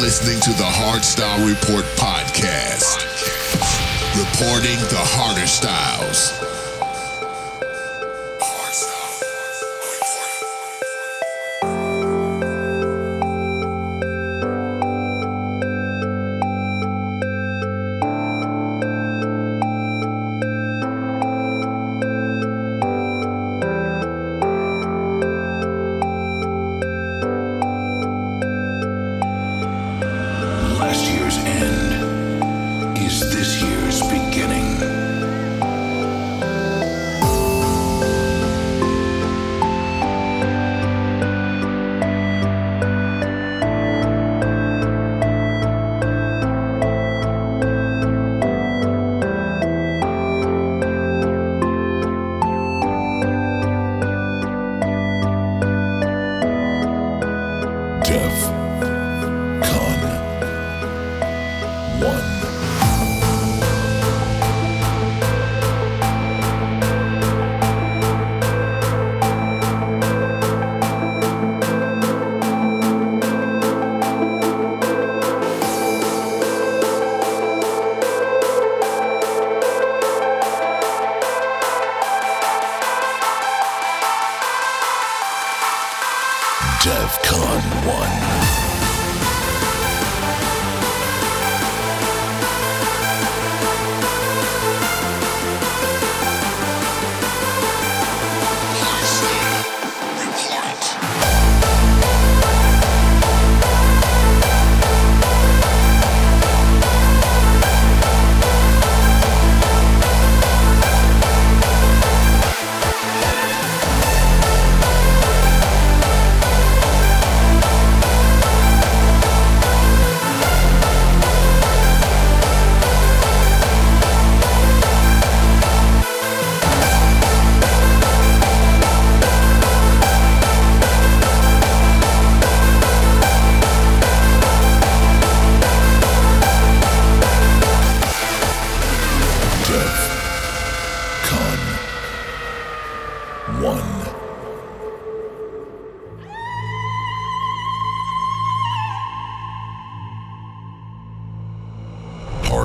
listening 0.00 0.40
to 0.40 0.50
the 0.54 0.64
Hardstyle 0.64 1.46
Report 1.46 1.84
podcast, 1.96 3.04
reporting 4.16 4.78
the 4.88 4.96
harder 4.96 5.46
styles. 5.46 6.49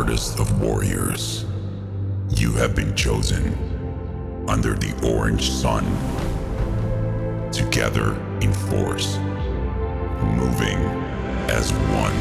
Hardest 0.05 0.39
of 0.39 0.61
warriors. 0.61 1.45
You 2.29 2.51
have 2.53 2.75
been 2.75 2.95
chosen 2.95 3.57
under 4.47 4.75
the 4.75 4.93
orange 5.03 5.49
sun, 5.49 5.83
together 7.51 8.13
in 8.39 8.53
force, 8.53 9.17
moving 10.37 10.77
as 11.49 11.71
one. 11.73 12.13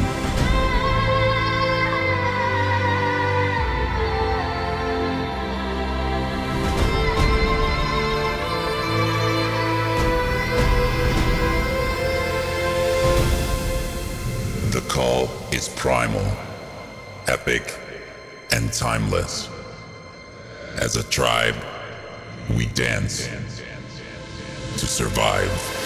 The 14.70 14.80
call 14.88 15.28
is 15.52 15.68
primal, 15.68 16.24
epic, 17.46 17.78
and 18.52 18.72
timeless. 18.72 19.50
As 20.76 20.96
a 20.96 21.02
tribe, 21.10 21.56
we 22.56 22.66
dance 22.68 23.28
to 24.78 24.86
survive. 24.86 25.83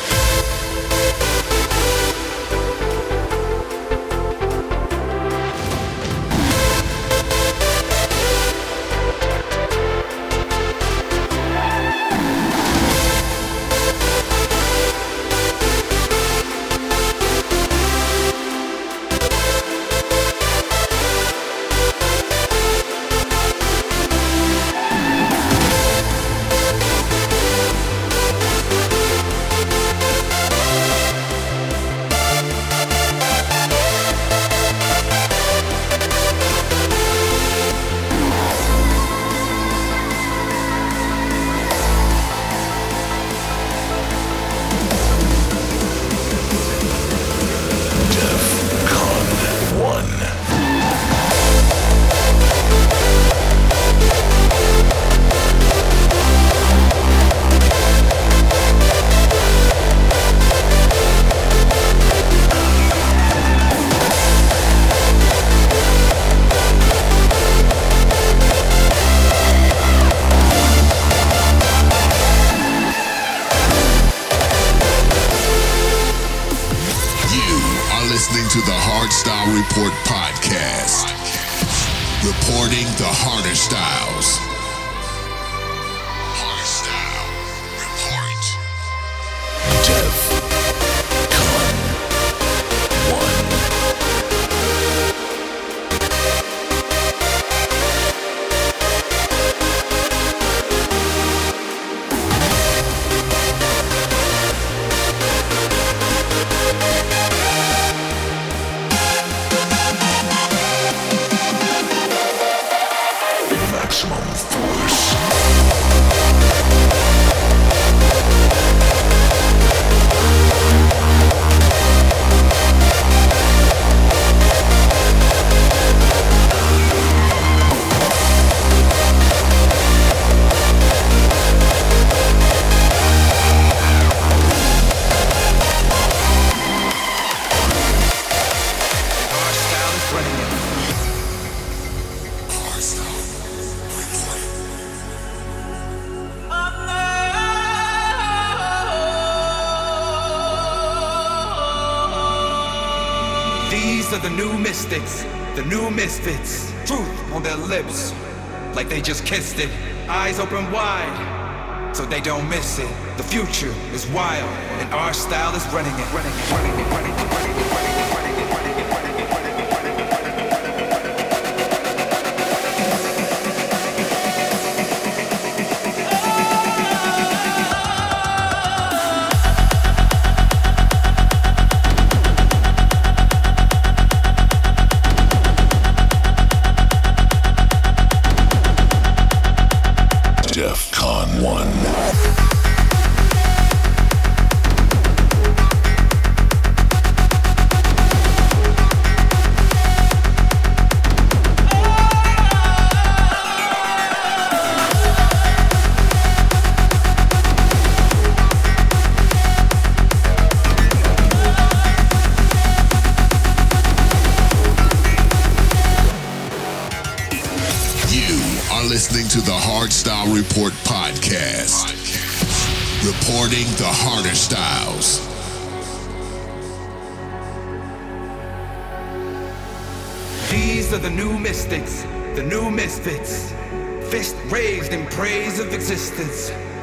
Kissed 159.38 159.60
it. 159.60 159.70
Eyes 160.08 160.40
open 160.40 160.68
wide, 160.72 161.94
so 161.94 162.04
they 162.04 162.20
don't 162.20 162.48
miss 162.48 162.80
it. 162.80 162.90
The 163.16 163.22
future 163.22 163.72
is 163.92 164.04
wild, 164.08 164.50
and 164.80 164.92
our 164.92 165.12
style 165.14 165.54
is 165.54 165.64
running 165.72 165.94
it. 165.94 166.12
Running 166.12 166.32
it, 166.32 166.50
running 166.50 166.72
it, 166.72 166.90
running 166.90 167.12
it, 167.12 167.30
running 167.30 167.56
it, 167.56 167.72
running 167.72 167.92
it. 167.92 167.97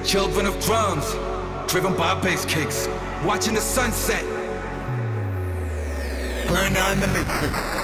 Children 0.04 0.46
of 0.46 0.60
drums, 0.60 1.14
driven 1.72 1.96
by 1.96 2.20
bass 2.20 2.44
kicks, 2.44 2.90
watching 3.24 3.54
the 3.54 3.62
sunset. 3.62 4.26
Burn 6.50 6.76
on 6.76 7.00
the 7.00 7.75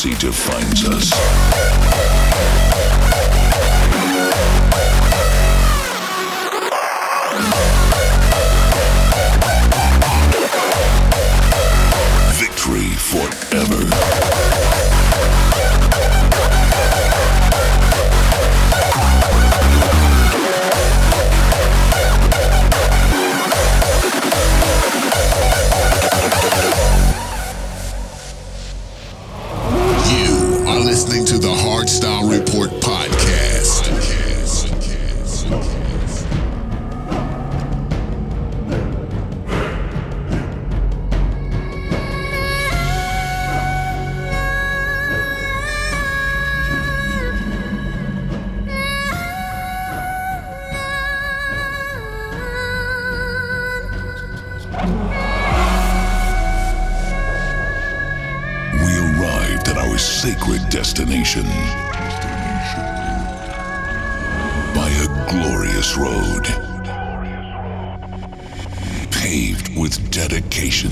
seat 0.00 0.18
defines 0.18 0.88
us. 0.88 1.49
glorious 65.30 65.96
road. 65.96 66.44
Paved 69.12 69.76
with 69.76 70.10
dedication. 70.10 70.90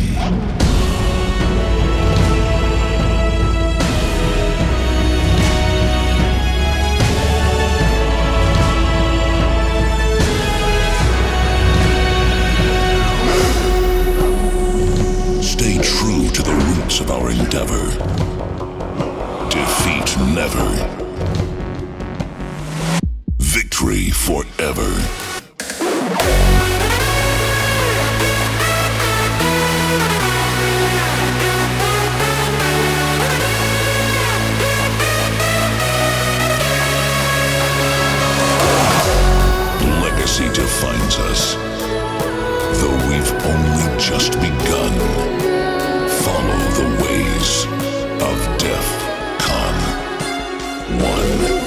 Stay 15.42 15.78
true 15.82 16.28
to 16.30 16.42
the 16.42 16.76
roots 16.76 17.00
of 17.00 17.10
our 17.10 17.30
endeavor. 17.32 17.86
Defeat 19.50 20.16
never 20.32 21.07
victory 23.78 24.10
forever. 24.10 24.90
Legacy 40.02 40.48
defines 40.52 41.16
us, 41.18 41.54
though 42.80 42.98
we've 43.08 43.32
only 43.44 43.98
just 43.98 44.32
begun. 44.32 44.92
Follow 46.24 46.60
the 46.78 46.88
ways 47.04 47.64
of 48.22 48.36
DEFCON 48.58 49.76
1. 51.52 51.57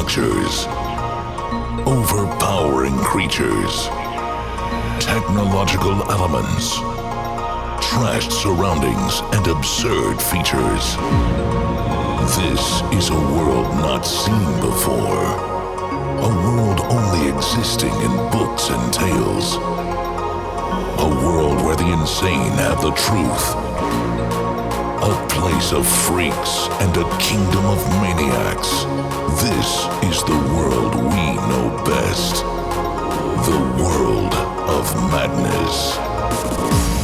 Structures, 0.00 0.64
overpowering 1.86 2.96
creatures, 3.00 3.86
technological 4.98 6.10
elements, 6.10 6.76
trashed 7.84 8.32
surroundings, 8.32 9.20
and 9.34 9.46
absurd 9.48 10.16
features. 10.18 10.96
This 12.34 12.80
is 12.96 13.10
a 13.10 13.20
world 13.34 13.68
not 13.76 14.02
seen 14.02 14.60
before. 14.60 15.26
A 16.24 16.30
world 16.46 16.80
only 16.80 17.28
existing 17.28 17.92
in 17.92 18.30
books 18.30 18.70
and 18.70 18.94
tales. 18.94 19.56
A 20.96 21.08
world 21.26 21.62
where 21.62 21.76
the 21.76 21.92
insane 21.92 22.52
have 22.52 22.80
the 22.80 22.92
truth. 22.92 24.09
Place 25.40 25.72
of 25.72 25.86
freaks 25.86 26.68
and 26.82 26.94
a 26.98 27.18
kingdom 27.18 27.64
of 27.64 27.78
maniacs. 28.02 28.84
This 29.42 29.86
is 30.04 30.22
the 30.24 30.38
world 30.54 30.94
we 30.94 31.34
know 31.48 31.82
best. 31.82 32.44
The 33.46 33.58
world 33.82 34.34
of 34.68 34.94
madness. 35.10 36.99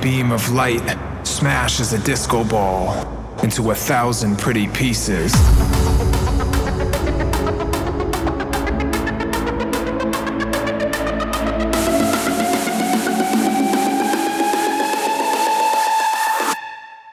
Beam 0.00 0.32
of 0.32 0.50
light 0.50 0.98
smashes 1.26 1.92
a 1.92 1.98
disco 1.98 2.42
ball 2.44 2.94
into 3.42 3.70
a 3.70 3.74
thousand 3.74 4.38
pretty 4.38 4.66
pieces. 4.68 5.32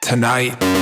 Tonight, 0.00 0.77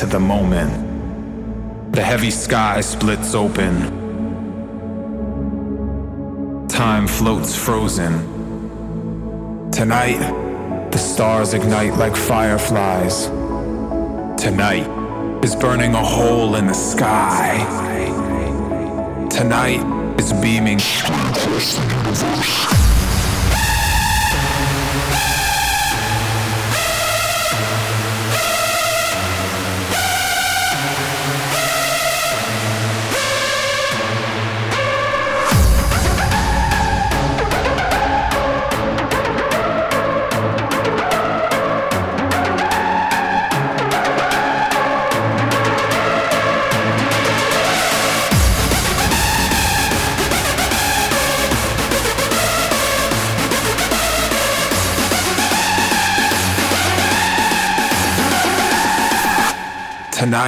into 0.00 0.12
the 0.12 0.20
moment. 0.20 1.92
The 1.92 2.02
heavy 2.04 2.30
sky 2.30 2.80
splits 2.80 3.34
open. 3.34 3.74
Time 6.68 7.08
floats 7.08 7.56
frozen. 7.56 8.12
Tonight, 9.72 10.20
the 10.92 10.98
stars 10.98 11.52
ignite 11.52 11.94
like 11.94 12.14
fireflies. 12.14 13.26
Tonight 14.40 14.86
is 15.42 15.56
burning 15.56 15.94
a 15.94 16.04
hole 16.04 16.54
in 16.54 16.68
the 16.68 16.74
sky. 16.74 17.58
Tonight 19.28 19.82
is 20.20 20.32
beaming. 20.34 20.78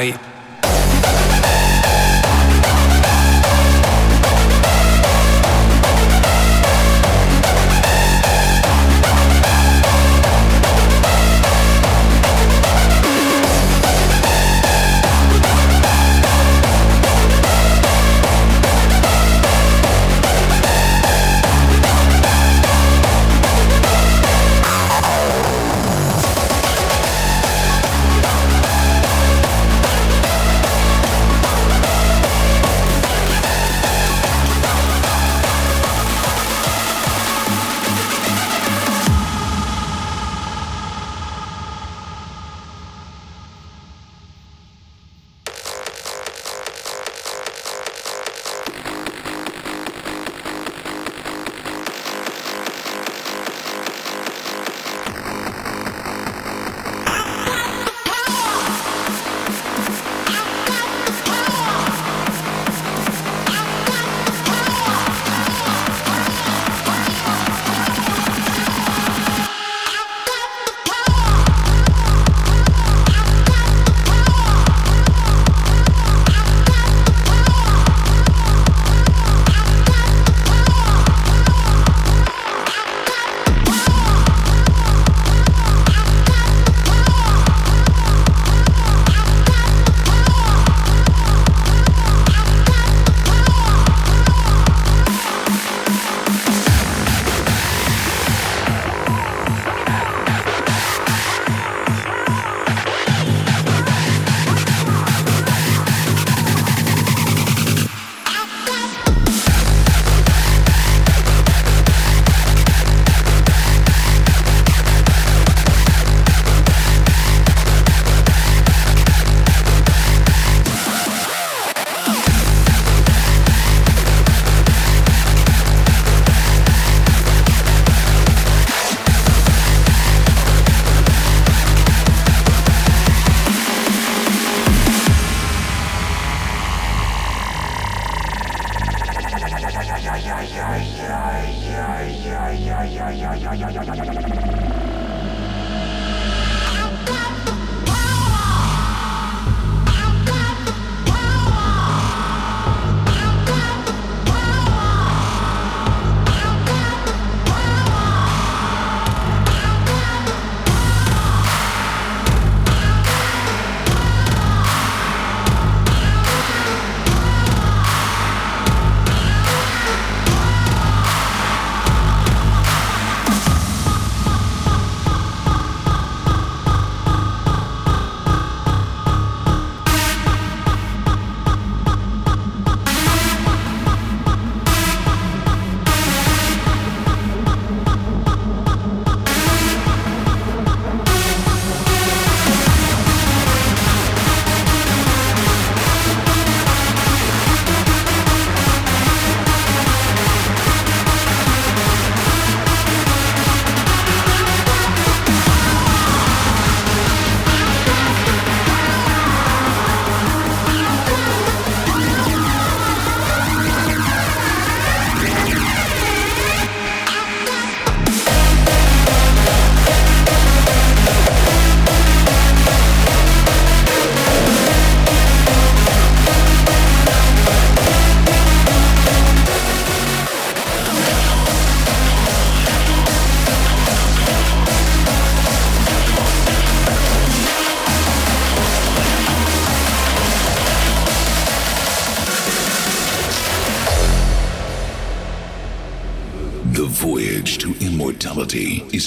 Tonight, 0.00 0.29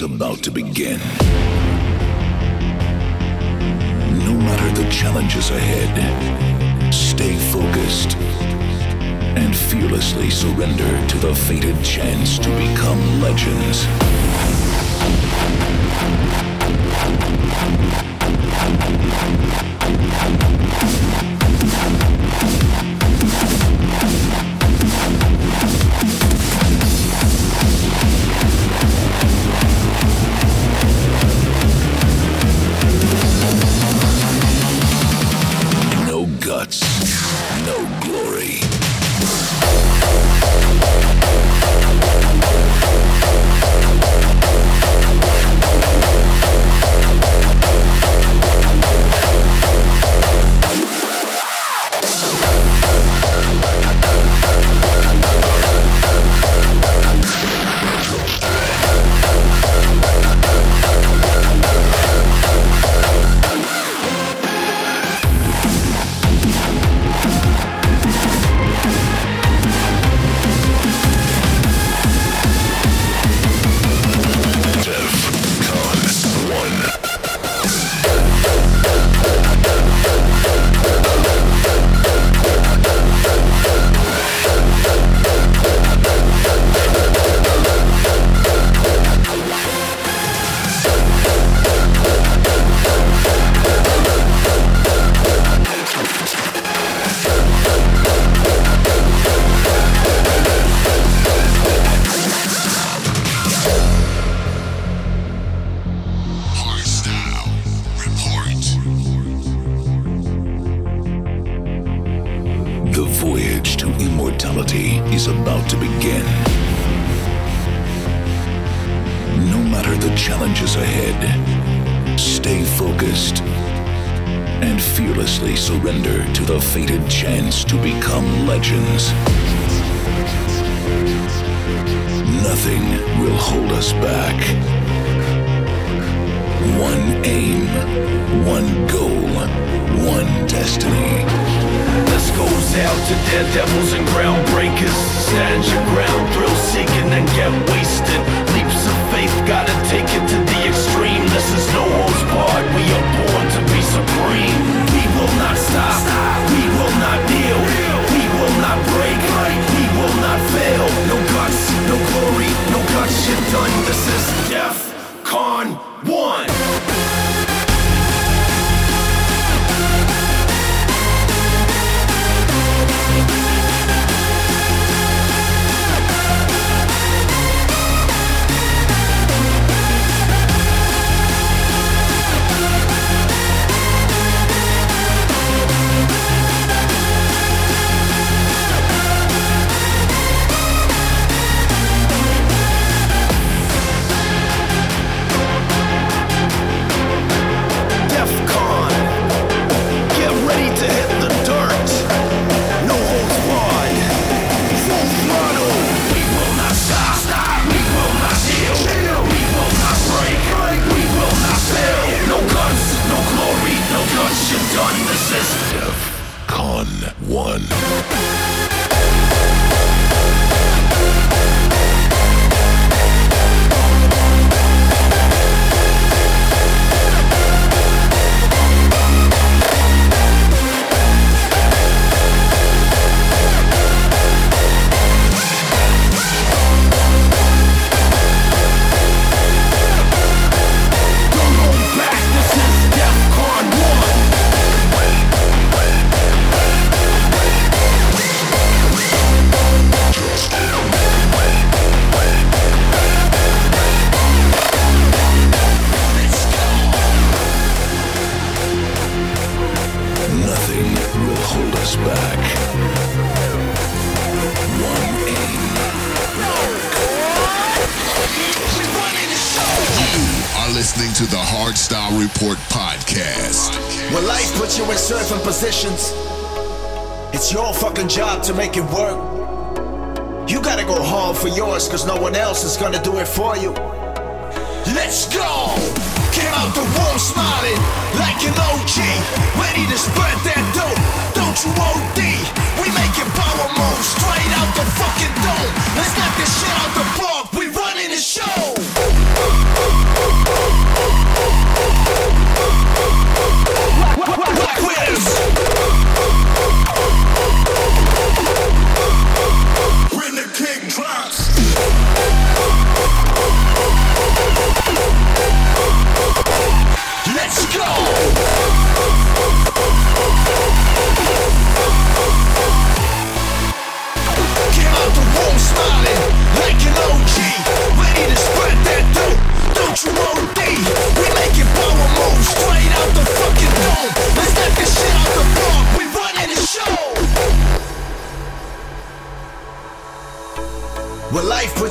about 0.04 0.44
to 0.44 0.52
begin. 0.52 1.00
No 4.20 4.34
matter 4.34 4.82
the 4.82 4.90
challenges 4.92 5.50
ahead, 5.50 6.94
stay 6.94 7.38
focused 7.52 8.18
and 9.38 9.56
fearlessly 9.56 10.30
surrender 10.30 11.08
to 11.08 11.18
the 11.20 11.34
fated 11.34 11.82
chance 11.84 12.38
to 12.40 12.50
become 12.50 13.22
legends. 13.22 13.88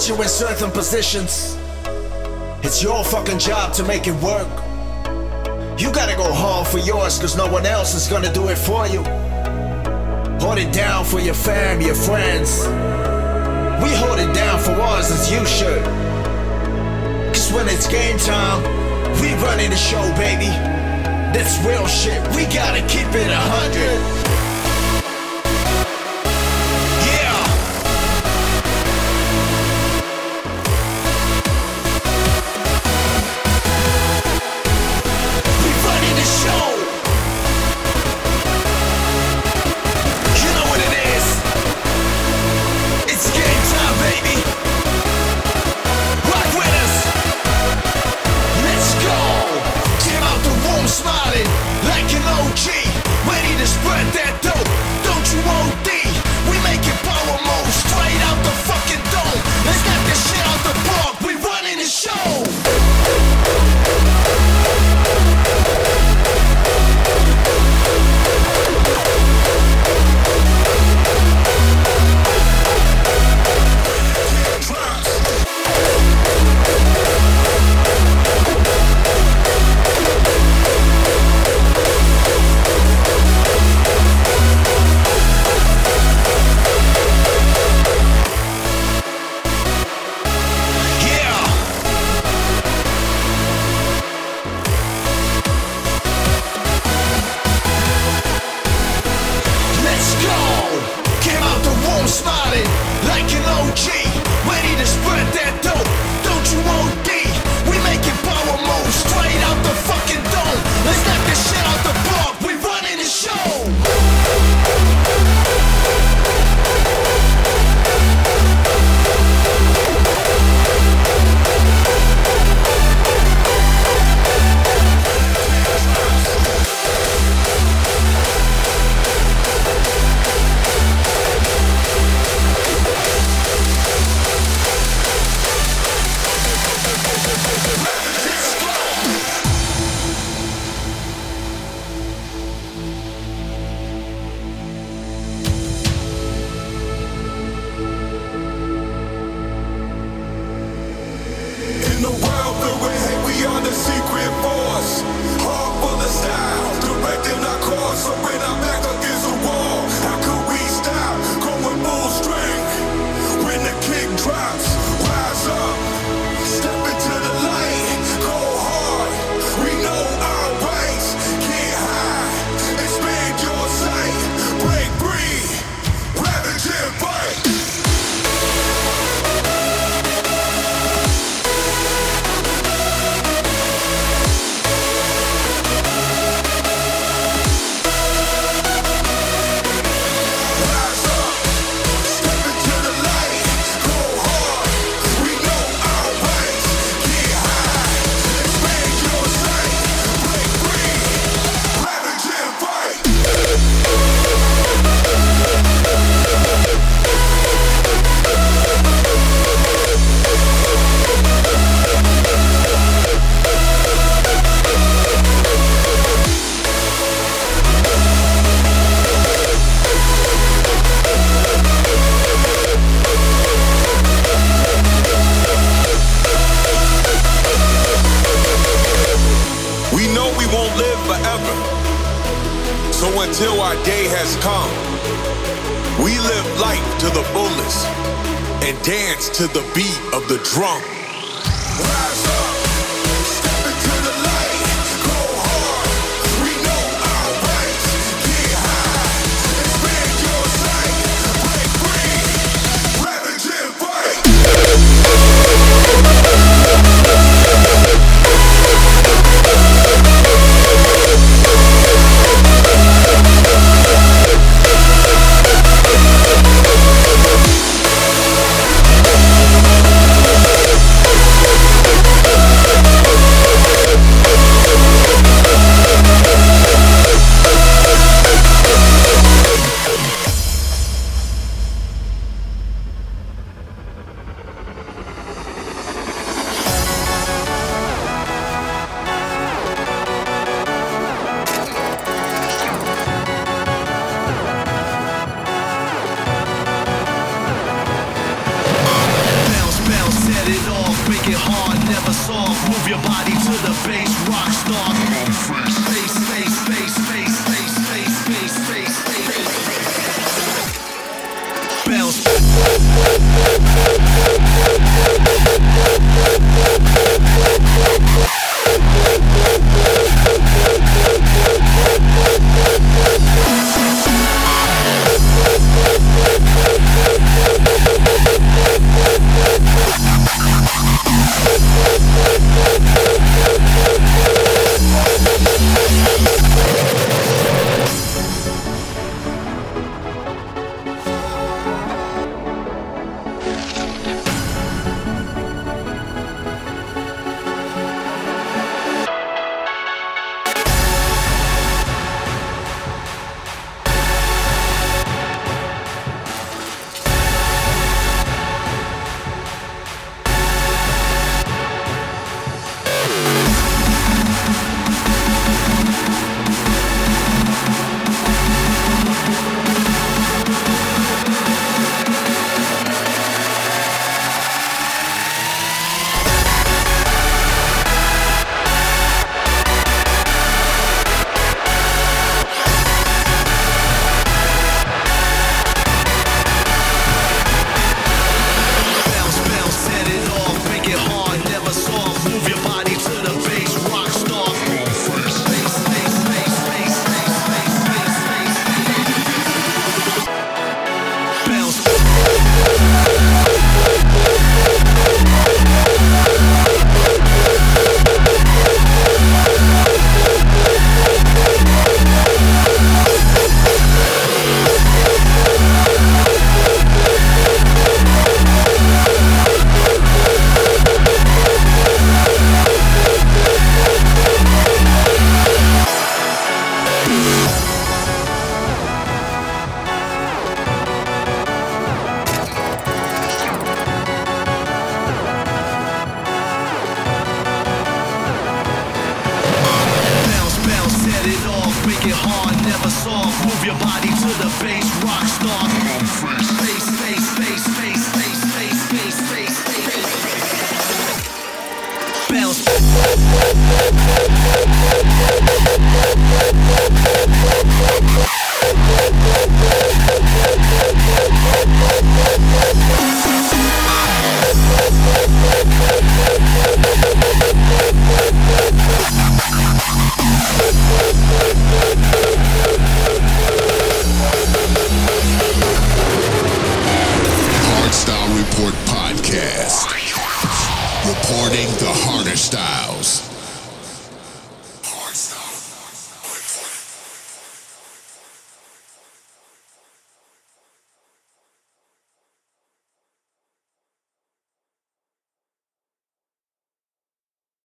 put 0.03 0.09
you 0.09 0.23
in 0.23 0.29
certain 0.29 0.71
positions. 0.73 1.57
It's 2.65 2.83
your 2.83 3.05
fucking 3.05 3.39
job 3.39 3.73
to 3.75 3.85
make 3.85 4.09
it 4.09 4.15
work. 4.21 4.49
You 5.79 5.93
gotta 5.93 6.17
go 6.17 6.33
hard 6.33 6.67
for 6.67 6.79
yours, 6.79 7.21
cause 7.21 7.37
no 7.37 7.47
one 7.47 7.67
else 7.67 7.95
is 7.95 8.09
gonna 8.09 8.33
do 8.33 8.49
it 8.49 8.59
for 8.59 8.85
you. 8.89 9.05
Hold 10.41 10.59
it 10.59 10.73
down 10.73 11.05
for 11.05 11.21
your 11.21 11.35
fam, 11.35 11.81
your 11.81 11.95
friends. 11.95 12.67
We 13.83 13.91
hold 13.95 14.19
it 14.19 14.35
down 14.35 14.59
for 14.59 14.73
ours 14.73 15.09
as 15.13 15.31
you 15.31 15.47
should. 15.47 15.85
Cause 17.33 17.53
when 17.53 17.69
it's 17.69 17.87
game 17.87 18.19
time, 18.19 18.61
we 19.21 19.35
running 19.45 19.71
the 19.71 19.77
show, 19.77 20.03
baby. 20.17 20.51
That's 21.33 21.63
real 21.65 21.87
shit, 21.87 22.21
we 22.35 22.43
gotta 22.53 22.81
keep 22.89 23.07
it 23.15 23.31
a 23.31 23.43
hundred. 23.55 24.42